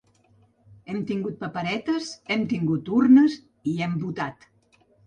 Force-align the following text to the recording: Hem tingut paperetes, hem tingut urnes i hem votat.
Hem 0.93 1.03
tingut 1.11 1.37
paperetes, 1.43 2.09
hem 2.33 2.49
tingut 2.55 2.93
urnes 2.99 3.39
i 3.75 3.79
hem 3.87 3.99
votat. 4.09 4.53